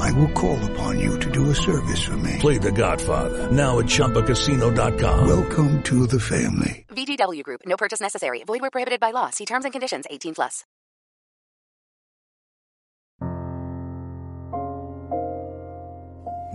[0.00, 2.36] I will call upon you to do a service for me.
[2.40, 5.28] Play The Godfather now at ChumbaCasino.com.
[5.28, 6.86] Welcome to the family.
[6.88, 7.60] VGW Group.
[7.66, 8.42] No purchase necessary.
[8.44, 9.30] Void where prohibited by law.
[9.30, 10.06] See terms and conditions.
[10.10, 10.64] 18 plus.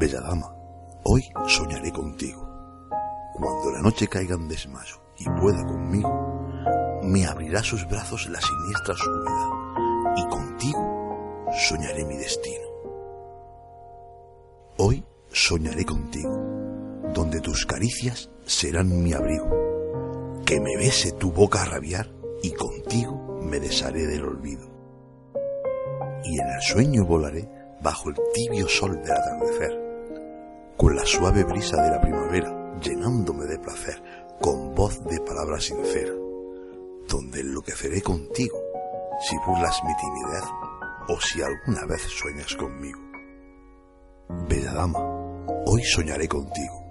[0.00, 0.46] Bella dama,
[1.04, 2.40] hoy soñaré contigo.
[3.34, 6.08] Cuando la noche caiga en desmayo y pueda conmigo,
[7.02, 12.69] me abrirá sus brazos la siniestra oscuridad y contigo soñaré mi destino.
[15.32, 16.30] Soñaré contigo,
[17.14, 23.38] donde tus caricias serán mi abrigo, que me bese tu boca a rabiar y contigo
[23.42, 24.68] me desharé del olvido.
[26.24, 27.48] Y en el sueño volaré
[27.80, 29.80] bajo el tibio sol del atardecer,
[30.76, 34.02] con la suave brisa de la primavera llenándome de placer,
[34.40, 36.12] con voz de palabra sincera,
[37.08, 38.58] donde enloqueceré contigo
[39.20, 40.44] si burlas mi timidez
[41.08, 42.98] o si alguna vez sueñas conmigo.
[44.48, 45.19] Bella dama,
[45.72, 46.82] hoy soñaré contigo,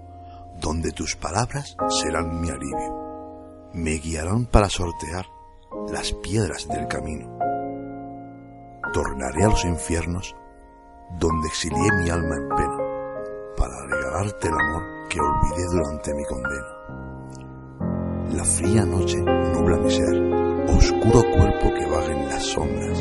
[0.58, 5.26] donde tus palabras serán mi alivio, me guiarán para sortear
[5.92, 7.28] las piedras del camino.
[8.90, 10.34] Tornaré a los infiernos
[11.18, 12.78] donde exilié mi alma en pena,
[13.54, 16.76] para regalarte el amor que olvidé durante mi condena.
[18.34, 20.22] La fría noche nubla mi ser,
[20.74, 22.98] oscuro cuerpo que vaga en las sombras,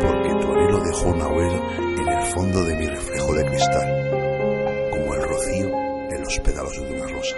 [0.00, 4.25] porque tu anhelo dejó una huella en el fondo de mi reflejo de cristal,
[6.44, 7.36] los de una rosa.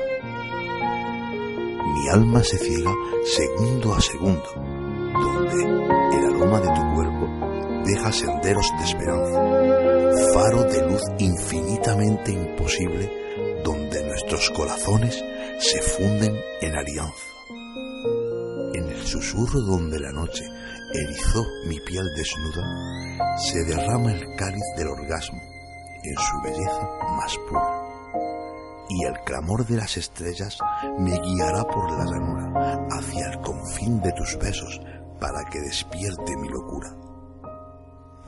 [1.95, 2.93] Mi alma se ciega
[3.25, 5.65] segundo a segundo, donde
[6.17, 13.11] el aroma de tu cuerpo deja senderos de esperanza, faro de luz infinitamente imposible,
[13.65, 15.25] donde nuestros corazones
[15.59, 17.27] se funden en alianza.
[18.75, 20.45] En el susurro donde la noche
[20.93, 25.41] erizó mi piel desnuda, se derrama el cáliz del orgasmo
[26.03, 27.88] en su belleza más pura.
[28.91, 30.59] Y el clamor de las estrellas
[30.99, 34.81] me guiará por la llanura hacia el confín de tus besos
[35.21, 36.89] para que despierte mi locura.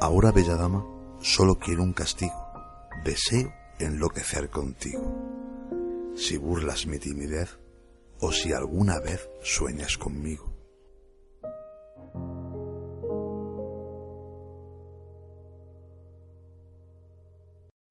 [0.00, 0.84] Ahora, bella dama,
[1.21, 2.34] solo quiero un castigo.
[3.04, 5.03] Deseo enloquecer contigo.
[6.15, 7.59] Si burlas mi timidez
[8.21, 10.50] o si alguna vez sueñas conmigo.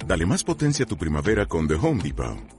[0.05, 2.58] Dale más potencia a tu primavera con The Home Depot.